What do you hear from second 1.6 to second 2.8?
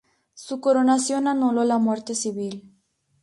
la muerte civil.